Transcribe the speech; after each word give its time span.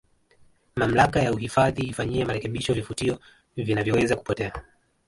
mamlaka 0.75 1.19
ya 1.19 1.33
uhifadhi 1.33 1.81
ifanyie 1.83 2.25
marekebisho 2.25 2.73
vivutio 2.73 3.19
vinavyoweza 3.57 4.15
kupotea 4.15 4.53